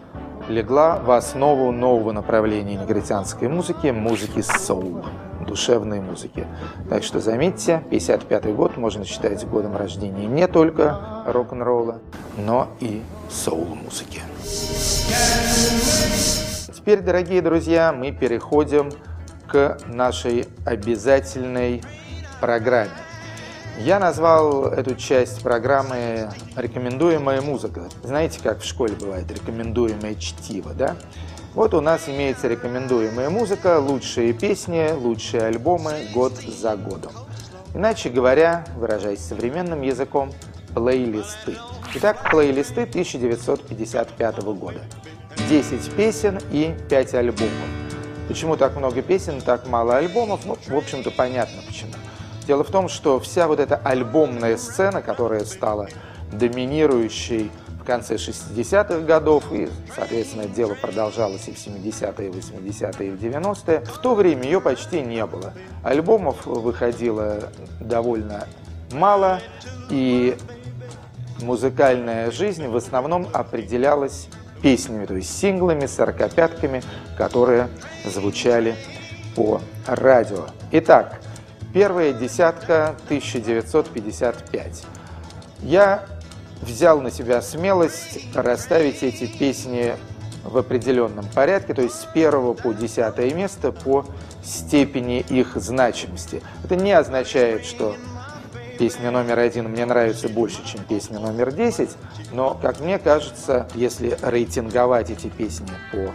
[0.47, 5.04] легла в основу нового направления негритянской музыки, музыки соул,
[5.45, 6.47] душевной музыки.
[6.89, 11.99] Так что заметьте, 55 год можно считать годом рождения не только рок-н-ролла,
[12.38, 14.21] но и соул-музыки.
[16.73, 18.91] Теперь, дорогие друзья, мы переходим
[19.45, 21.84] к нашей обязательной
[22.39, 23.04] программе.
[23.79, 27.89] Я назвал эту часть программы «Рекомендуемая музыка».
[28.03, 30.95] Знаете, как в школе бывает рекомендуемое чтиво, да?
[31.53, 37.11] Вот у нас имеется рекомендуемая музыка, лучшие песни, лучшие альбомы год за годом.
[37.73, 40.31] Иначе говоря, выражаясь современным языком,
[40.73, 41.55] плейлисты.
[41.95, 44.79] Итак, плейлисты 1955 года.
[45.49, 47.51] 10 песен и 5 альбомов.
[48.29, 50.45] Почему так много песен, так мало альбомов?
[50.45, 51.91] Ну, в общем-то, понятно почему.
[52.47, 55.88] Дело в том, что вся вот эта альбомная сцена, которая стала
[56.31, 63.08] доминирующей в конце 60-х годов, и, соответственно, дело продолжалось и в 70-е, и в 80-е,
[63.08, 65.53] и в 90-е, в то время ее почти не было.
[65.84, 68.47] Альбомов выходило довольно
[68.91, 69.41] мало,
[69.89, 70.38] и
[71.41, 74.27] музыкальная жизнь в основном определялась
[74.62, 76.83] песнями, то есть синглами, сорокопятками,
[77.17, 77.69] которые
[78.06, 78.75] звучали
[79.35, 80.46] по радио.
[80.71, 81.21] Итак,
[81.76, 84.86] Первая десятка 1955.
[85.62, 86.06] Я
[86.62, 89.94] взял на себя смелость расставить эти песни
[90.46, 94.06] в определенном порядке, то есть с первого по десятое место по
[94.42, 96.42] степени их значимости.
[96.63, 97.98] Это не означает, что
[98.80, 101.98] песня номер один мне нравится больше, чем песня номер десять,
[102.32, 106.13] но, как мне кажется, если рейтинговать эти песни по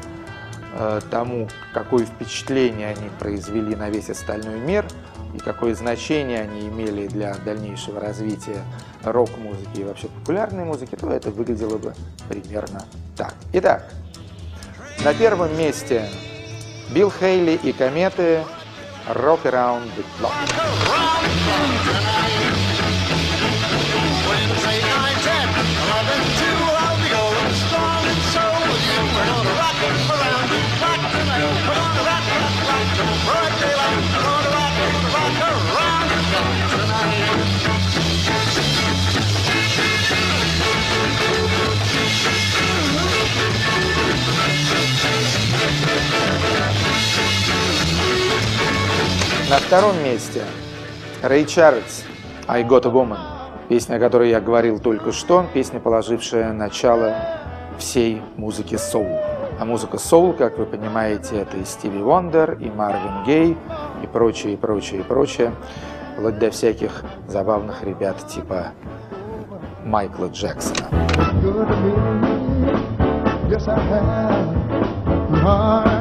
[0.79, 4.87] э, тому, какое впечатление они произвели на весь остальной мир–
[5.35, 8.63] и какое значение они имели для дальнейшего развития
[9.03, 11.95] рок-музыки и вообще популярной музыки, то это выглядело бы
[12.29, 12.85] примерно
[13.17, 13.35] так.
[13.53, 13.93] Итак,
[15.05, 16.09] на первом месте
[16.91, 18.43] Билл Хейли и Кометы
[19.09, 20.33] «Rock Around the Clock».
[49.57, 50.45] Втором месте
[51.23, 52.05] Рэй Чарльз
[52.47, 53.19] «I Got a Woman»,
[53.69, 57.17] песня, о которой я говорил только что, песня, положившая начало
[57.79, 59.19] всей музыке соул.
[59.59, 63.57] А музыка соул, как вы понимаете, это и Стиви Вондер, и Марвин Гей,
[64.03, 65.53] и прочее, и прочее, и прочее,
[66.15, 68.69] вплоть до всяких забавных ребят типа
[69.85, 70.89] Майкла Джексона.
[73.51, 73.77] Yes, I
[75.43, 76.00] have.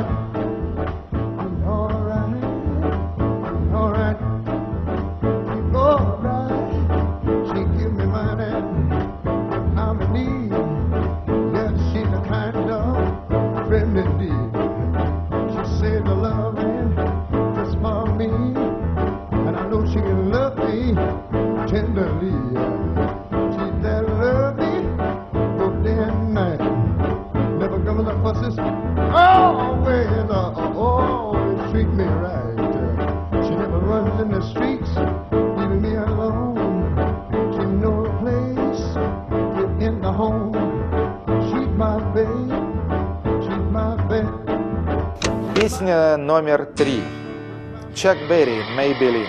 [48.02, 49.28] Чак Берри «Maybelline».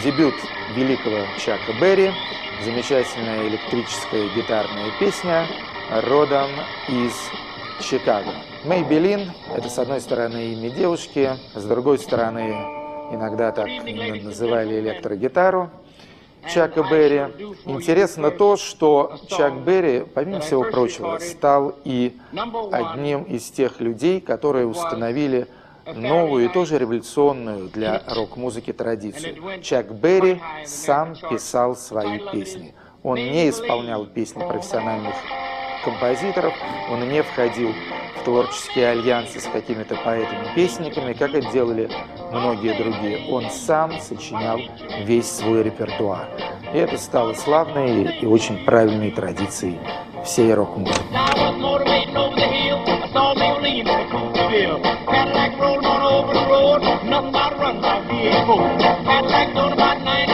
[0.00, 0.36] Дебют
[0.76, 2.12] великого Чака Берри.
[2.64, 5.44] Замечательная электрическая гитарная песня
[5.90, 6.50] родом
[6.86, 7.12] из
[7.84, 8.30] Чикаго.
[8.64, 12.54] Maybelline– это, с одной стороны, имя девушки, с другой стороны,
[13.10, 13.66] иногда так
[14.22, 15.70] называли электрогитару.
[16.48, 17.54] Чака Берри.
[17.64, 22.16] Интересно то, что Чак Берри, помимо всего прочего, стал и
[22.70, 25.48] одним из тех людей, которые установили
[25.86, 29.62] новую и тоже революционную для рок-музыки традицию.
[29.62, 32.74] Чак Берри сам писал свои песни.
[33.02, 35.14] Он не исполнял песни профессиональных
[35.84, 36.54] композиторов,
[36.90, 37.72] он не входил
[38.20, 41.90] в творческие альянсы с какими-то поэтами-песниками, как это делали
[42.30, 43.28] многие другие.
[43.28, 44.60] Он сам сочинял
[45.04, 46.28] весь свой репертуар.
[46.72, 49.78] И это стало славной и очень правильной традицией
[50.24, 51.02] всей рок-музыки.
[54.52, 58.46] Cadillac rolling on over the road, nothing but a run by V8
[59.02, 60.31] Cadillac going about 95,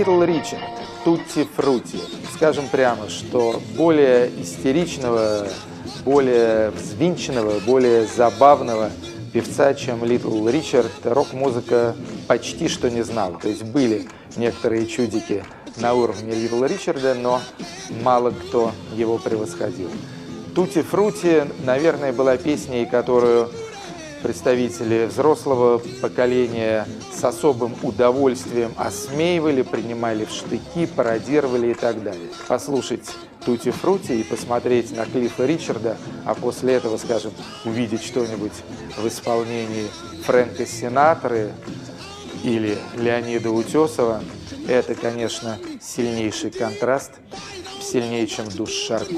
[0.00, 0.62] Little Richard,
[1.04, 2.00] Tutti Frutti.
[2.34, 5.46] Скажем прямо, что более истеричного,
[6.06, 8.90] более взвинченного, более забавного
[9.34, 11.94] певца, чем Little Richard, рок-музыка
[12.26, 13.38] почти что не знала.
[13.38, 15.44] То есть были некоторые чудики
[15.76, 17.42] на уровне Little Ричарда, но
[18.02, 19.90] мало кто его превосходил.
[20.54, 23.50] Тути Фрути, наверное, была песней, которую
[24.22, 32.28] представители взрослого поколения с особым удовольствием осмеивали, принимали в штыки, пародировали и так далее.
[32.46, 33.04] Послушать
[33.44, 37.32] Тути Фрути и посмотреть на Клиффа Ричарда, а после этого, скажем,
[37.64, 38.52] увидеть что-нибудь
[38.96, 39.86] в исполнении
[40.24, 41.52] Фрэнка Синатры
[42.44, 44.22] или Леонида Утесова,
[44.68, 47.12] это, конечно, сильнейший контраст,
[47.80, 49.14] сильнее, чем душ Шарко.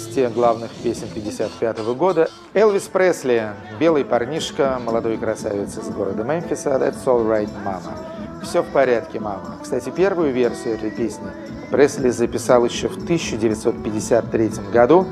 [0.00, 6.70] В плейлисте главных песен 55 года Элвис Пресли, белый парнишка, молодой красавец из города Мемфиса,
[6.70, 8.42] That's All Right, Mama.
[8.42, 9.58] Все в порядке, мама.
[9.62, 11.28] Кстати, первую версию этой песни
[11.70, 15.06] Пресли записал еще в 1953 году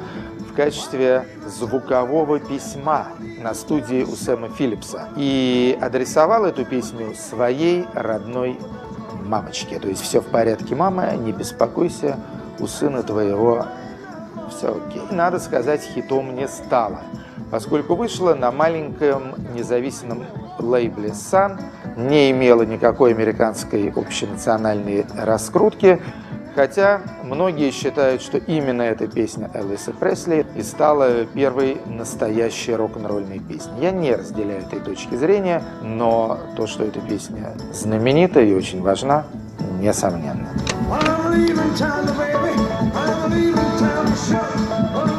[0.59, 8.59] качестве звукового письма на студии у Сэма Филлипса и адресовал эту песню своей родной
[9.25, 9.79] мамочке.
[9.79, 12.19] То есть все в порядке, мама, не беспокойся,
[12.59, 13.67] у сына твоего
[14.65, 15.03] окей.
[15.11, 17.01] Надо сказать, хитом не стало,
[17.51, 20.25] поскольку вышла на маленьком независимом
[20.59, 21.61] лейбле Sun,
[21.97, 26.01] не имела никакой американской общенациональной раскрутки,
[26.59, 33.81] Хотя многие считают, что именно эта песня Элвиса Пресли и стала первой настоящей рок-н-ролльной песней.
[33.81, 39.25] Я не разделяю этой точки зрения, но то, что эта песня знаменита и очень важна,
[39.81, 40.49] несомненно.
[44.27, 44.43] shut
[44.73, 45.18] up.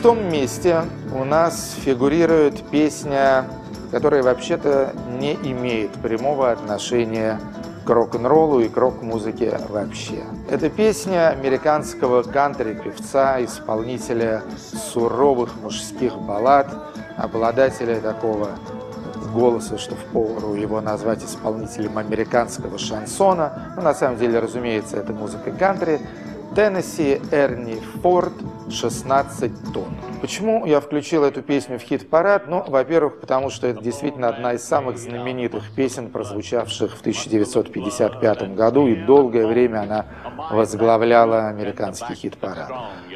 [0.00, 0.84] Шестом месте
[1.14, 3.44] у нас фигурирует песня,
[3.90, 7.38] которая вообще-то не имеет прямого отношения
[7.84, 10.24] к рок-н-роллу и к рок-музыке вообще.
[10.48, 14.42] Это песня американского кантри-певца, исполнителя
[14.90, 16.74] суровых мужских баллад,
[17.18, 18.48] обладателя такого
[19.34, 23.74] голоса, что в пору его назвать исполнителем американского шансона.
[23.76, 26.00] Но на самом деле, разумеется, это музыка кантри.
[26.54, 28.32] Теннесси Эрни Форд
[28.68, 29.94] «16 тонн».
[30.20, 32.48] Почему я включил эту песню в хит-парад?
[32.48, 38.88] Ну, во-первых, потому что это действительно одна из самых знаменитых песен, прозвучавших в 1955 году,
[38.88, 40.06] и долгое время она
[40.50, 42.70] возглавляла американский хит-парад.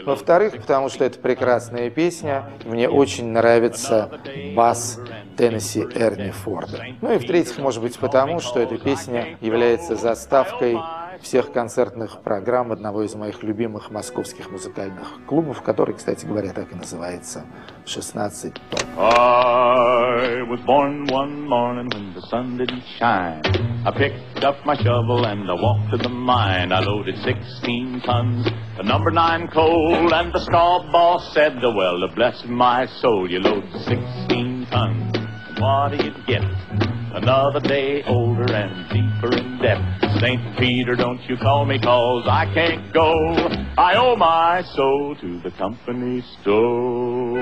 [0.06, 4.10] Во-вторых, потому что это прекрасная песня, мне очень нравится
[4.54, 5.00] бас
[5.36, 6.84] Теннесси Эрни Форда.
[7.00, 10.78] Ну и в-третьих, может быть, потому что эта песня является заставкой
[11.24, 16.74] всех концертных программ одного из моих любимых московских музыкальных клубов, который, кстати говоря, так и
[16.74, 17.46] называется
[17.86, 18.80] «16 тонн».
[18.98, 23.42] I was born one morning when the sun didn't shine.
[23.86, 26.72] I picked up my shovel and I walked to the mine.
[26.72, 28.46] I loaded 16 tons,
[28.76, 33.64] the number nine coal, and the straw boss said, well, bless my soul, you load
[33.86, 35.16] 16 tons.
[35.58, 36.93] What do you get?
[37.13, 39.81] Another day older and deeper in debt.
[40.19, 40.57] St.
[40.57, 43.35] Peter, don't you call me cause I can't go.
[43.77, 47.39] I owe my soul to the company store.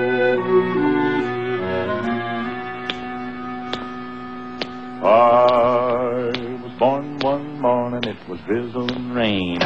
[5.00, 9.60] I was born one morning, it was drizzling rain.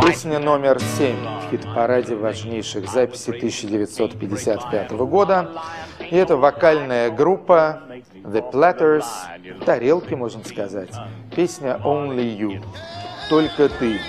[0.00, 5.50] Песня номер семь в хит-параде важнейших записей 1955 года.
[6.13, 7.81] И это вокальная группа
[8.13, 9.03] The Platters,
[9.65, 10.91] тарелки, можно сказать.
[11.35, 12.63] Песня Only You,
[13.29, 13.99] только ты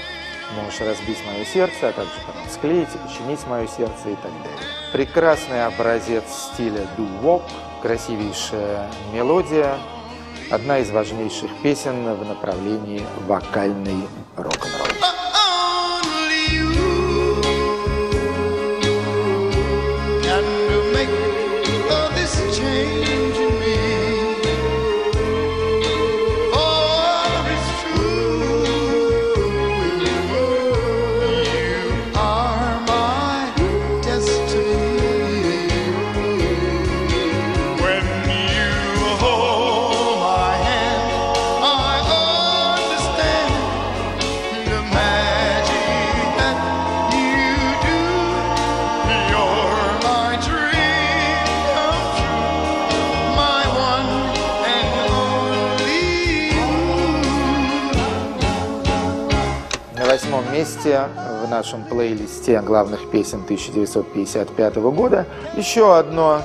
[0.55, 4.59] можешь разбить мое сердце, а также потом склеить и починить мое сердце и так далее.
[4.93, 7.45] Прекрасный образец стиля doo-wop,
[7.81, 9.79] красивейшая мелодия,
[10.51, 15.24] одна из важнейших песен в направлении вокальной рок-н-ролл.
[60.95, 61.09] Месте
[61.45, 65.26] в нашем плейлисте главных песен 1955 года
[65.57, 66.42] еще одно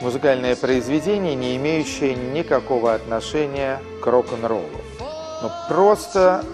[0.00, 4.80] музыкальное произведение, не имеющее никакого отношения к рок-н-роллу.
[5.42, 6.44] Но просто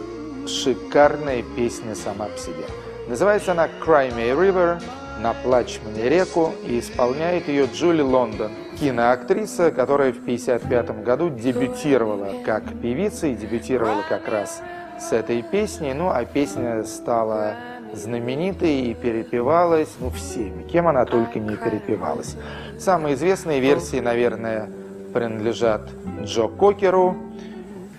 [0.47, 2.65] шикарная песня сама по себе.
[3.09, 4.83] Называется она «Cry Me River»,
[5.21, 12.65] «Наплачь мне реку» и исполняет ее Джули Лондон, киноактриса, которая в 1955 году дебютировала как
[12.81, 14.63] певица и дебютировала как раз
[15.03, 17.55] с этой песней, ну а песня стала
[17.93, 22.37] знаменитой и перепевалась, ну, всеми, кем она только не перепевалась.
[22.79, 24.71] Самые известные версии, наверное,
[25.13, 25.91] принадлежат
[26.23, 27.17] Джо Кокеру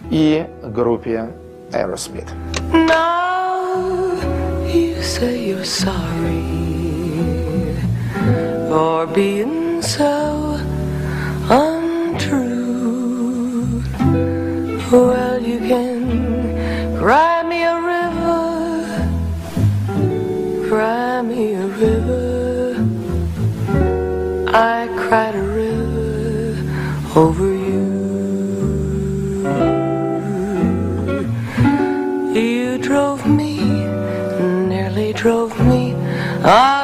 [0.09, 1.29] и группе
[1.71, 2.29] Aerosmith.
[2.71, 3.13] Now
[8.73, 10.57] for being so
[11.49, 12.53] untrue.
[14.91, 16.32] Well, you can
[17.03, 19.09] cry me a river,
[20.69, 22.75] cry me a river.
[24.47, 26.55] I cried a river
[27.13, 27.83] over you.
[32.33, 33.51] You drove me,
[34.71, 35.93] nearly drove me
[36.45, 36.82] out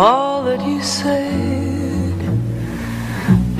[0.00, 2.16] all that you said.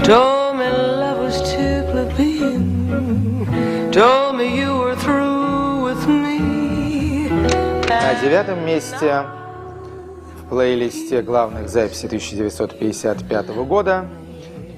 [0.03, 0.65] Told me
[1.03, 3.93] love was too plebeian.
[3.93, 7.29] Told me you were through with me.
[7.89, 9.27] На девятом месте
[10.39, 14.09] в плейлисте главных записей 1955 года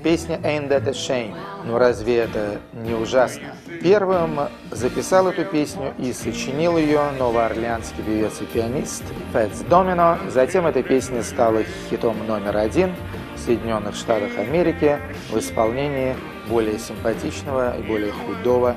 [0.02, 1.36] песня «Ain't That a Shame».
[1.64, 3.54] Ну разве это не ужасно?
[3.82, 10.18] Первым записал эту песню и сочинил ее новоорлеанский певец и пианист Фэтс Домино.
[10.28, 12.94] Затем эта песня стала хитом номер один
[13.36, 14.98] в Соединенных Штатах Америки
[15.30, 16.16] в исполнении
[16.48, 18.76] более симпатичного и более худого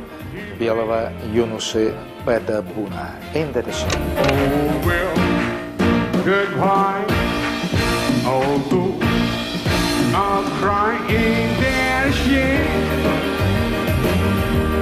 [0.59, 1.93] белого юноши
[2.25, 3.15] Пэта Буна.
[3.33, 3.37] A
[3.71, 3.91] shame?
[4.17, 5.15] Oh, well,
[6.23, 7.05] goodbye.
[8.25, 8.99] Although
[10.15, 11.74] I'm
[12.05, 12.85] dashing.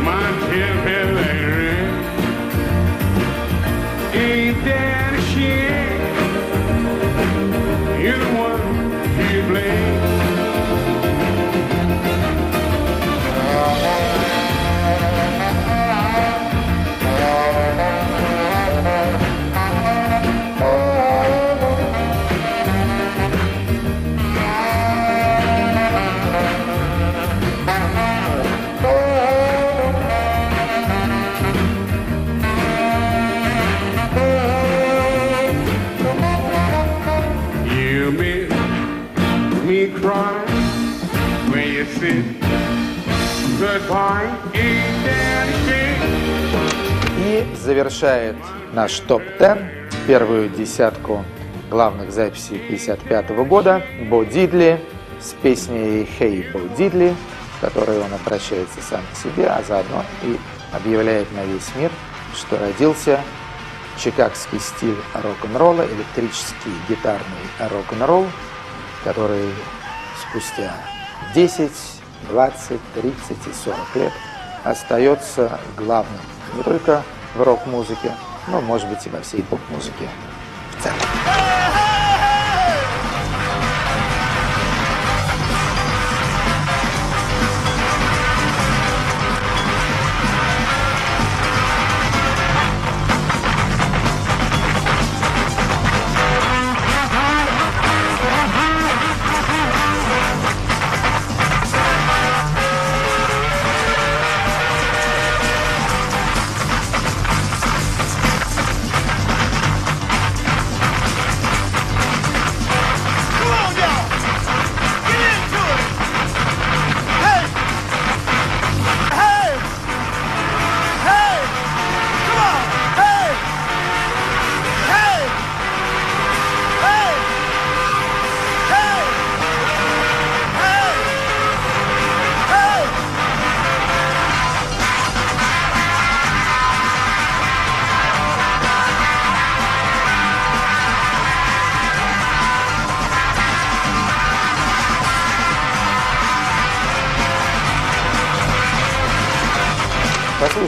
[0.04, 0.34] My
[4.14, 5.03] ain't there.
[47.18, 48.36] И завершает
[48.74, 51.24] наш топ-10, первую десятку
[51.70, 54.80] главных записей 55 года, Бо Дидли
[55.20, 57.16] с песней «Хей, Бо Дидли»,
[57.62, 60.38] которой он обращается сам к себе, а заодно и
[60.74, 61.92] объявляет на весь мир,
[62.36, 63.20] что родился.
[63.98, 68.26] Чикагский стиль рок-н-ролла, электрический гитарный рок-н-ролл,
[69.04, 69.50] который
[70.30, 70.76] спустя
[71.36, 71.72] 10
[72.30, 74.14] 20, 30 и 40 лет
[74.64, 76.22] остается главным
[76.56, 77.04] не только
[77.36, 78.12] в рок-музыке,
[78.48, 80.10] но, может быть, и во всей поп-музыке
[80.78, 81.43] в целом.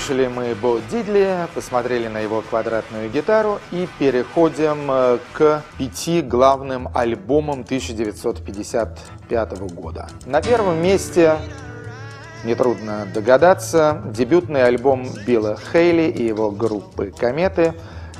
[0.05, 6.89] Послушали мы Бо Дидли, посмотрели на его квадратную гитару и переходим э, к пяти главным
[6.93, 10.07] альбомам 1955 года.
[10.27, 11.39] На первом месте,
[12.43, 17.73] нетрудно догадаться, дебютный альбом Билла Хейли и его группы «Кометы»,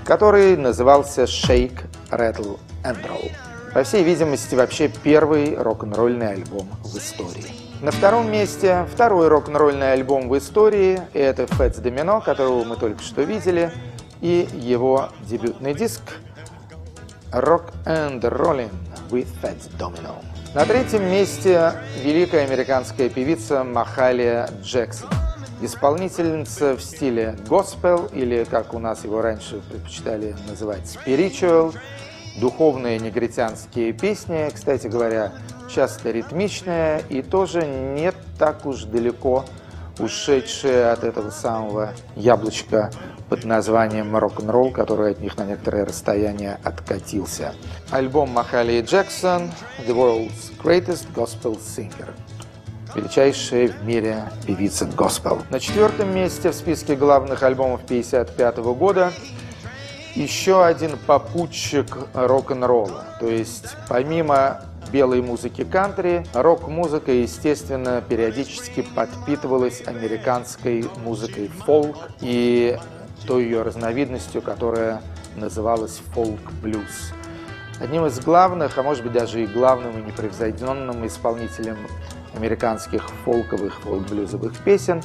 [0.06, 3.32] который назывался «Shake, Rattle and Roll».
[3.76, 7.65] По всей видимости, вообще первый рок-н-ролльный альбом в истории.
[7.82, 11.02] На втором месте второй рок-н-ролльный альбом в истории.
[11.14, 13.72] Это Фэтс Домино, которого мы только что видели.
[14.22, 16.02] И его дебютный диск
[17.32, 18.72] Rock and Rollin'
[19.10, 20.16] with Fats Domino.
[20.54, 25.10] На третьем месте великая американская певица Махалия Джексон.
[25.62, 31.74] Исполнительница в стиле госпел, или, как у нас его раньше предпочитали называть, spiritual,
[32.40, 35.34] духовные негритянские песни, кстати говоря,
[35.70, 39.46] часто ритмичные и тоже не так уж далеко
[40.00, 42.92] ушедшие от этого самого яблочка
[43.30, 47.54] под названием рок-н-ролл, который от них на некоторое расстояние откатился.
[47.90, 49.52] Альбом Махали Джексон
[49.88, 52.14] «The World's Greatest Gospel Singer»
[52.96, 55.42] величайшая в мире певица госпел.
[55.50, 59.12] На четвертом месте в списке главных альбомов 1955 года
[60.16, 63.04] еще один попутчик рок-н-ролла.
[63.20, 64.62] То есть помимо
[64.92, 72.78] белой музыки кантри, рок-музыка, естественно, периодически подпитывалась американской музыкой фолк и
[73.28, 75.02] той ее разновидностью, которая
[75.36, 77.12] называлась фолк-блюз.
[77.82, 81.78] Одним из главных, а может быть даже и главным и непревзойденным исполнителем
[82.34, 85.02] американских фолковых, фолк-блюзовых песен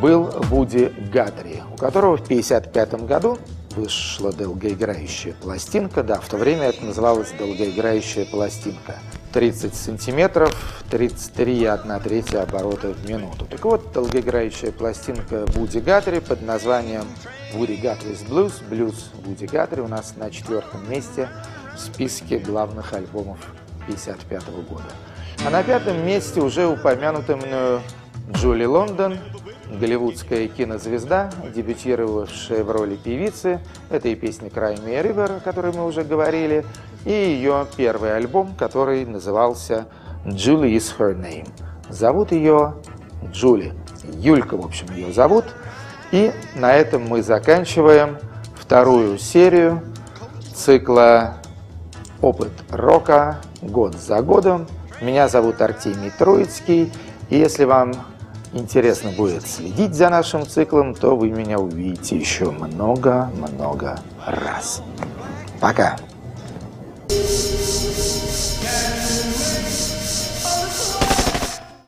[0.00, 3.38] был Вуди Гатри, у которого в 1955 году
[3.76, 6.02] вышла долгоиграющая пластинка.
[6.02, 8.96] Да, в то время это называлось долгоиграющая пластинка.
[9.32, 10.50] 30 сантиметров,
[10.90, 13.44] 33,1 третья оборота в минуту.
[13.44, 17.04] Так вот, долгоиграющая пластинка Вуди Гатри под названием
[17.54, 21.28] Woody Guthrie's Blues, блюз Вуди Гатри у нас на четвертом месте
[21.74, 23.38] в списке главных альбомов
[23.82, 24.84] 1955 года.
[25.44, 27.82] А на пятом месте уже упомянутая мною
[28.32, 29.18] Джули Лондон,
[29.70, 33.60] голливудская кинозвезда, дебютировавшая в роли певицы.
[33.90, 36.64] Это и песня «Cry Me a River», о которой мы уже говорили,
[37.04, 39.86] и ее первый альбом, который назывался
[40.24, 41.48] «Julie is her name».
[41.88, 42.74] Зовут ее
[43.32, 43.72] Джули.
[44.18, 45.44] Юлька, в общем, ее зовут.
[46.12, 48.18] И на этом мы заканчиваем
[48.54, 49.82] вторую серию
[50.54, 51.34] цикла
[52.20, 53.38] «Опыт рока.
[53.62, 54.66] Год за годом».
[55.00, 56.92] Меня зовут Артемий Троицкий,
[57.28, 57.92] и если вам
[58.56, 64.82] интересно будет следить за нашим циклом, то вы меня увидите еще много-много раз.
[65.60, 65.96] Пока!
[67.08, 67.45] Thank you.